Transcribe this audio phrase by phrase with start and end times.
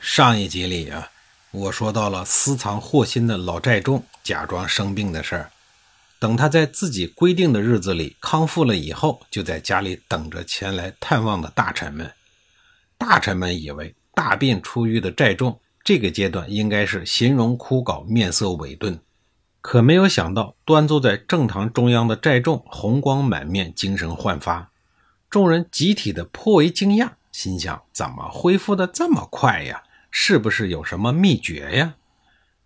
[0.00, 1.10] 上一集里啊，
[1.50, 5.50] 我说到了私藏祸心的老寨众假装生病的事儿。
[6.20, 12.12] 等他在自己规定的日子里康复了以后，就在家里等着前来探望的大臣们。
[12.96, 19.00] 大臣们以为大病初愈的寨众这个阶段应该是形容枯槁、面色萎顿，
[19.60, 24.70] 可没有想到端坐在正堂中央的寨众红光满面、精神焕发，
[25.28, 29.82] 众人集体的颇为惊讶，心想：怎么恢复的这么快呀？
[30.10, 31.94] 是不是有什么秘诀呀？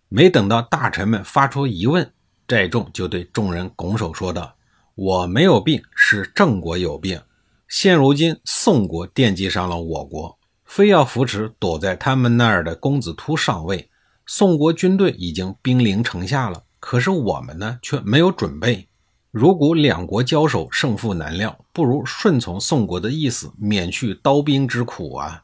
[0.09, 2.11] 没等到大臣们发出疑问，
[2.47, 4.55] 寨众就对众人拱手说道
[4.93, 7.19] ：“我没有病，是郑国有病。
[7.67, 13.89] 现如今宋国惦记上了我国，非要扶持躲在他们那儿的公子突上位。
[14.27, 18.87] 宋国军队已经兵临城下了，可是我们呢却没有准备。
[19.31, 25.42] 如果两国交手，胜负难料，不如顺从宋国的意思，免去刀兵之苦啊。”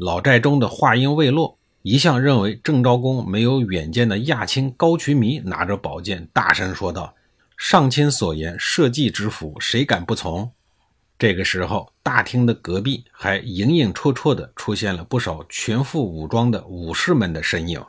[0.00, 7.14] 老寨中的话音未落，一向认为郑昭公没有远见的亚卿高渠弥拿着宝剑，大声说道
[7.58, 10.50] ：“上卿所言，社稷之福，谁敢不从？”
[11.18, 17.84] 这个时候，大厅的隔壁还影影绰绰地出现了不少全副武装的武士们的身影。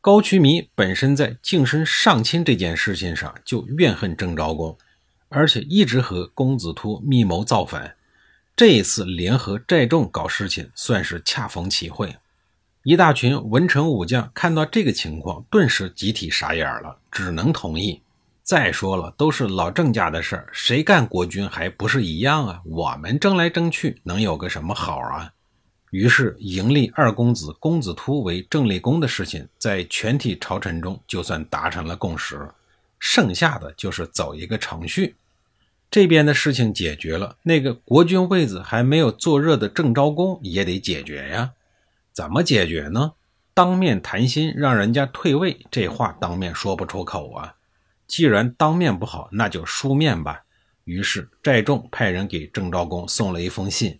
[0.00, 4.76] 高渠弥本身在晋升上卿这件事情上就怨恨郑昭公，
[5.28, 7.94] 而且一直和公子突密谋造反。
[8.56, 12.16] 这一次联合寨众搞事情，算是恰逢其会。
[12.84, 18.00] 一大群文臣武将看到这个情况，顿时集体傻眼了，只能同意。
[18.42, 22.62] 再说了，都是老郑家的事儿，谁干国君还不是一样啊？
[22.64, 25.30] 我们争来争去，能有个什么好啊？
[25.90, 32.48] 于是，迎立二公子公子突为郑立公的事情，在全体朝臣中就算达成了共识，
[32.98, 35.14] 剩下的就是走一个程序。
[35.90, 41.52] 这边的事情解决了，那个国君位子还没有坐热的郑昭公也得解决呀。
[42.12, 43.12] 怎么解决呢？
[43.54, 47.54] 当面谈心，让人家退位，这话当面说不出口啊。
[48.06, 50.42] 既然当面不好，那就书面吧。
[50.84, 53.98] 于是寨众派人给郑昭公送了一封信，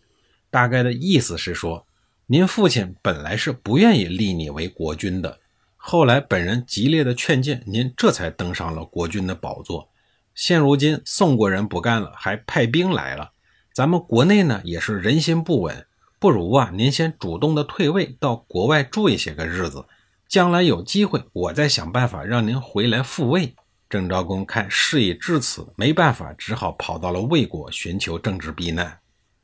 [0.51, 1.87] 大概的意思是说：
[2.27, 5.41] 您父亲本来是不愿意立你为国君的，
[5.77, 9.89] 后来本人极烈的劝谏，您这才登上了国君的宝座。
[10.37, 13.33] 现如今宋国人不干了，还派兵来了。
[13.73, 15.87] 咱们国内呢也是人心不稳，
[16.21, 19.87] 不如啊，您先主动的退位，到国外住一些个日子，
[20.29, 23.55] 将来有机会，我再想办法让您回来复位。
[23.89, 28.99] 郑昭公看事已至此，没办法，只好跑到了魏国寻求政治避难。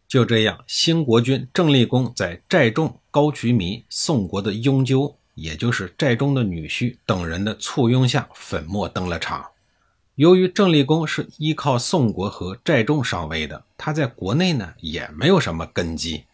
[0.06, 9.51] 就这样，新国君郑立公在寨众、高渠弥、宋国的雍纠，也就是寨中的女婿等人的簇拥下，粉墨登了场。
[10.16, 16.24] 由于郑立公是依靠宋国和寨众上位的，他在国内呢也没有什么根基，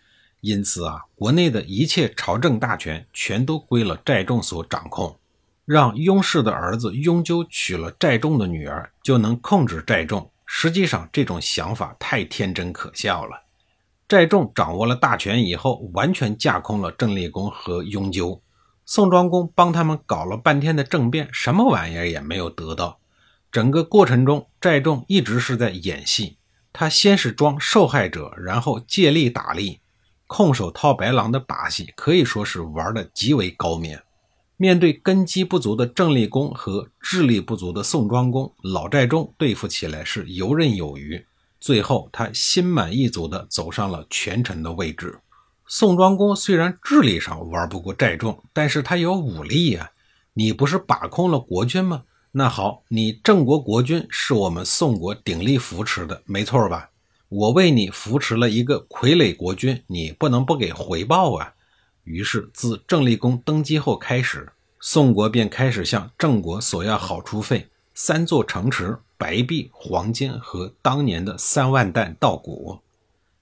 [0.41, 5.17] 因此啊，国内的一切朝政大权全都归了寨众所掌控。
[5.65, 10.28] 让雍氏的儿子雍纠娶了寨众的女儿，就能控制寨众。
[10.44, 13.43] 实际上，这种想法太天真可笑了。
[14.09, 18.43] 寨众掌握了大权以后，完全架空了郑立公和雍纠。
[18.87, 22.99] 宋庄公帮他们搞了半天的政变，什么玩意儿也没有得到。
[23.51, 26.37] 整个过程中，寨众一直是在演戏。
[26.73, 29.81] 他先是装受害者，然后借力打力，
[30.27, 33.99] 空手套白狼的把戏可以说是玩的极为高明。
[34.57, 41.25] 面对根基不足的郑立公和智力不足的宋庄公，老寨众对付起来是游刃有余。
[41.61, 45.19] 最后，他心满意足地走上了权臣的位置。
[45.67, 49.91] 宋庄公虽然智力上玩不过寨众，但是他有武力呀。
[50.35, 52.05] 你不是把控了国君吗？
[52.33, 56.91] 那好，你郑国国君是我们宋国鼎力扶持的，没错吧？
[57.31, 61.55] 我为你扶持了一个傀儡国君，你不能不给回报啊！
[62.05, 72.79] 于是，自郑立公登基后开始，宋国便开始向郑国索要好处费：三座城池、白璧、黄金和当年的三万担稻谷。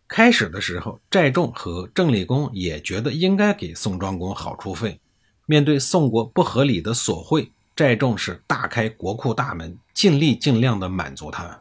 [0.08, 5.00] 开始的时候，寨众和郑立公也觉得应该给宋庄公好处费。
[5.44, 11.60] 面对宋国不合理的索贿，寨众是大开国库大门，尽力尽量的满足他们，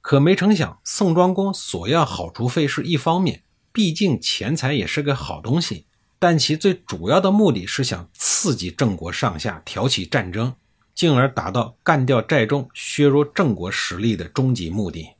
[0.00, 5.84] 可没成想，宋庄公索要好处费是一方面，毕竟钱财也是个好东西。
[6.18, 10.54] 但其最主要的目的是想刺激郑国上下，挑起战争，
[10.94, 15.10] 进而达到干掉寨众、削弱郑国实力的终极目的。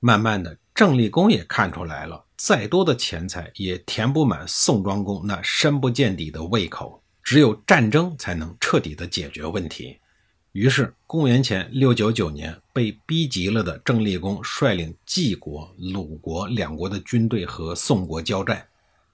[0.00, 9.98] 慢慢的，郑立公也看出来了，再多的钱财也填不满宋庄公那深不见底的胃口，只有战争才能彻底的解决问题。
[10.52, 18.66] 于是，公元前六九九年，被逼急了的郑立公率领晋国、鲁国两国的军队和宋国交战。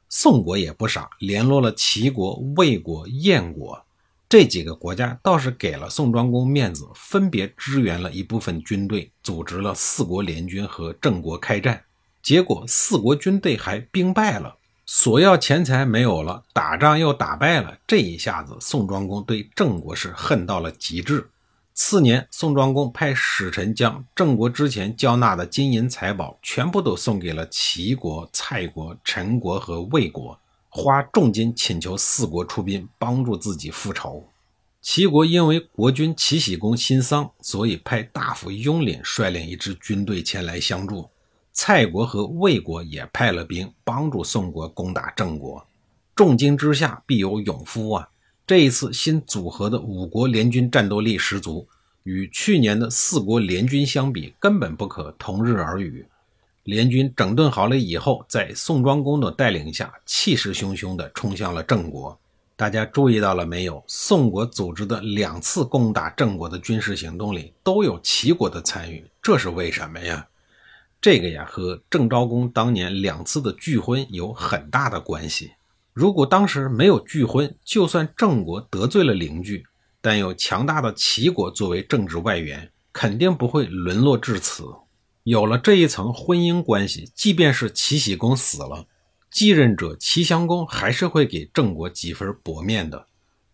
[0.08, 3.84] 宋国也不傻，联络了齐国、魏国、燕国
[4.28, 11.82] 这几个国家，倒是给了宋庄公面子，分别支援了一部分军队，组织了四国联军和郑国开战。
[12.22, 17.78] 结果四国军队还兵败了，索要钱财没有了，打仗又打败了。
[17.86, 21.30] 这一下子，宋庄公对郑国是恨到了极致。
[21.72, 30.38] 次年，宋庄公派使臣将郑国之前交纳的金银财宝全部都送给了齐国、蔡国、陈国和魏国，
[30.68, 34.22] 花重金请求四国出兵帮助自己复仇。
[34.82, 41.08] 齐国因为国君齐僖公新丧，所以派大夫雍廪率领一支军队前来相助。
[41.56, 45.64] 蔡国和魏国也派了兵帮助宋国攻打郑国。
[46.14, 48.08] 重金之下必有勇夫啊！
[48.46, 51.66] 这一次新组合的五国联军战斗力十足，
[52.02, 56.04] 与去年的四国联军相比，根本不可同日而语。
[56.64, 62.18] 联军整顿好了以后，在宋庄公的带领下，气势汹汹地冲向了郑国。
[62.56, 63.82] 大家注意到了没有？
[63.86, 70.26] 宋国组织的两次攻打郑国的军事行动里，都有齐国的参与，这是为什么呀？
[71.04, 75.52] 这个呀，和郑昭公当年两次的拒婚有很大的关系。
[75.92, 79.66] 如果当时没有拒婚，就算郑国得罪了邻居，
[80.00, 84.64] 但有强大的齐国作为政治外援，肯定不会沦落至此。
[85.24, 88.86] 有了这一层婚姻关系，即便是齐僖公死了，
[89.30, 93.06] 继任者齐襄公还是会给郑国几分薄面的。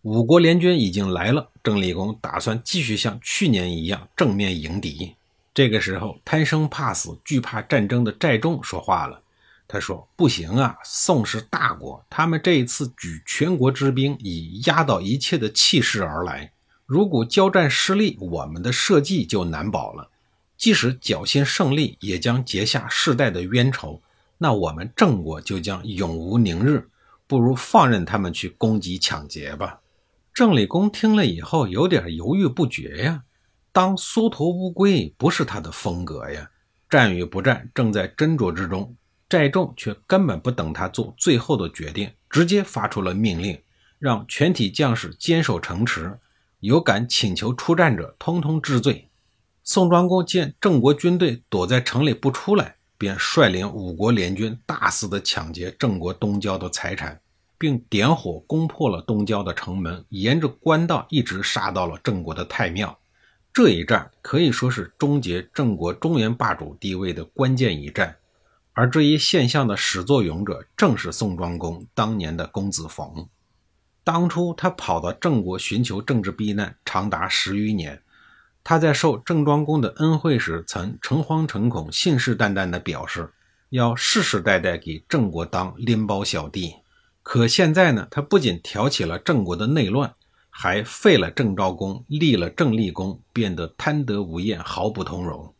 [0.03, 5.15] 五国联军已经来了，郑厉公打算继续像去年一样正面迎敌。
[5.53, 9.21] 这个时候，贪生怕死、惧怕战争的寨众说话了。
[9.67, 16.51] 他说：“不行啊，宋是大国，他们这一次举全国之兵，以压倒一切的气势而来。
[16.85, 20.09] 如果交战失利，我们的社稷就难保了。
[20.57, 24.01] 即使侥幸胜利，也将结下世代的冤仇。
[24.37, 26.87] 那我们郑国就将永无宁日。
[27.27, 29.79] 不如放任他们去攻击抢劫吧。”
[30.33, 33.23] 郑理公听了以后，有点犹豫不决呀。
[33.73, 36.49] 当缩头乌龟不是他的风格呀。
[36.89, 38.95] 战与不战，正在斟酌之中。
[39.29, 43.57] 寨众却根本不等他做最后的决定，直接发出了命令，
[43.97, 46.19] 让全体将士坚守城池，
[46.59, 49.07] 有敢请求出战者，通通治罪。
[49.63, 57.21] 宋庄公见郑国军队躲在城里不出来，便率领五国联军大肆的抢劫郑国东郊的财产，
[57.57, 62.97] 并点火攻破了东郊的城门，沿着官道一直杀到了郑国的太庙。
[63.53, 68.15] 这一战可以说是终结郑国中原霸主地位的关键一战。
[68.73, 73.27] 而这一现象的始作俑者，正是宋庄公当年的公子冯。
[74.03, 78.01] 当初他跑到郑国寻求政治避难，长达十余年。
[78.63, 83.33] 他在受郑庄公的恩惠时，曾诚惶诚恐、信誓旦旦地表示
[83.69, 86.75] 要世世代代给郑国当拎包小弟。
[87.23, 90.13] 可现在呢，他不仅挑起了郑国的内乱，
[90.53, 95.51] 还废了郑昭公，立了郑立公，变得贪得无厌，毫不通融。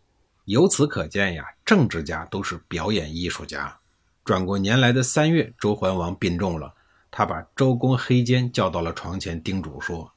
[0.45, 3.75] 由此可见呀，政治家都是表演艺术家。
[4.23, 6.73] 转过年来的三月，周桓王病重了，
[7.09, 10.11] 他把周公黑肩叫到了床前，叮嘱说：“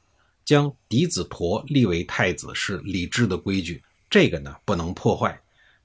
[0.45, 5.41] 将嫡子佗立为太子是礼制的规矩，这个呢不能破坏。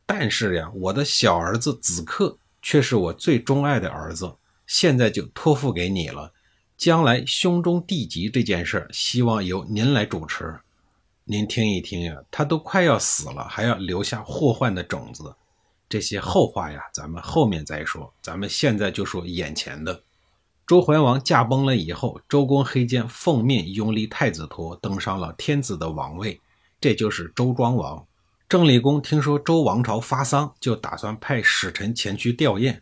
[0.05, 6.33] 但是呀，我的小儿子子克却是我最钟爱的儿子，现在就托付给你了。
[6.79, 10.57] 将来胸中弟及这件事，希望由您来主持。”
[11.27, 15.35] 您听一听呀，他都快要死了，还要留下祸患的种子。
[15.89, 18.11] 这些后话呀，咱们后面再说。
[18.21, 20.01] 咱们现在就说眼前的。
[20.65, 26.39] 周桓王驾崩了以后，周公黑肩奉命拥立太子佗登上了天子的王位，
[26.79, 28.07] 这就是周庄王。
[28.47, 32.79] 郑立公听说周王朝发丧，就打算派使臣前去吊唁。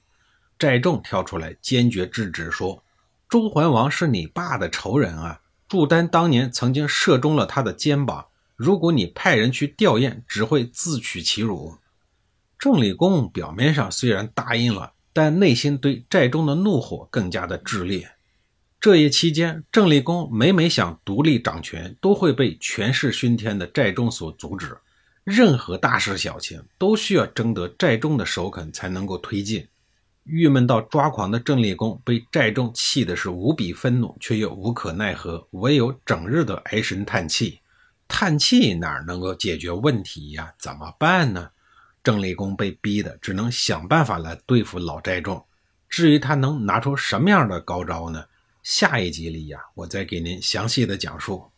[0.59, 2.83] 寨众跳出来坚决制止说
[3.29, 5.41] ：“周桓王是你爸的仇人啊！
[5.67, 11.75] 祝丹当年曾经射中了他的肩膀。”如果你派人去吊唁，只会自取其辱。
[12.57, 18.10] 郑理公表面上虽然答应了，但内心对寨中的怒火更加的炽烈。
[18.79, 24.75] 这一期间，郑立公每每想独立掌权，都会被权势熏天的寨中所阻止。
[25.24, 29.67] 任何大事小情都需要征得寨中的首肯才能够推进。
[30.27, 37.60] 郁闷到抓狂的郑立功被寨众气的是无比愤怒，却又无可奈何，唯有整日的唉声叹气。
[38.10, 40.53] 叹气哪能够解决问题呀？
[40.60, 41.50] 怎么办呢？
[42.03, 45.43] 郑立功被逼的只能想办法来对付老寨众。
[45.89, 48.25] 至于他能拿出什么样的高招呢？
[48.63, 51.50] 下一集里呀，我再给您详细的讲述。